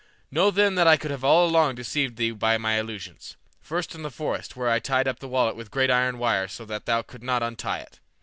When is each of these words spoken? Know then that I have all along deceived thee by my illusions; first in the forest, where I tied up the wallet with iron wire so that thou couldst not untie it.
Know 0.31 0.49
then 0.49 0.73
that 0.73 0.87
I 0.87 0.95
have 0.99 1.23
all 1.23 1.47
along 1.47 1.75
deceived 1.75 2.15
thee 2.17 2.31
by 2.31 2.57
my 2.57 2.79
illusions; 2.79 3.37
first 3.61 3.93
in 3.93 4.01
the 4.01 4.09
forest, 4.09 4.55
where 4.55 4.67
I 4.67 4.79
tied 4.79 5.07
up 5.07 5.19
the 5.19 5.27
wallet 5.27 5.55
with 5.55 5.69
iron 5.77 6.17
wire 6.17 6.47
so 6.47 6.65
that 6.65 6.87
thou 6.87 7.03
couldst 7.03 7.23
not 7.23 7.43
untie 7.43 7.81
it. 7.81 7.99